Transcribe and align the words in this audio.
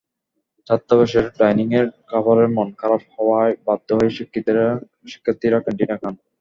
ছাত্রাবাসের 0.67 1.25
ডাইনিংয়ের 1.39 1.87
খাবারের 2.09 2.49
মান 2.55 2.69
খারাপ 2.81 3.01
হওয়ায় 3.13 3.53
বাধ্য 3.67 3.87
হয়েই 3.97 4.13
শিক্ষার্থীরা 5.07 5.57
ক্যানটিনে 5.63 5.95
খান। 6.01 6.15